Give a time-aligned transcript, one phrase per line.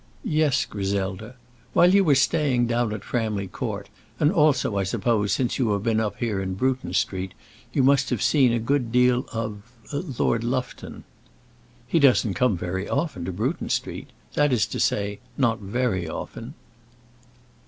[0.25, 1.35] "Yes, Griselda.
[1.73, 3.87] While you were staying down at Framley Court,
[4.19, 7.35] and also, I suppose, since you have been up here in Bruton Street,
[7.71, 9.61] you must have seen a good deal of
[10.17, 11.03] Lord Lufton."
[11.87, 16.55] "He doesn't come very often to Bruton Street, that is to say, not very often."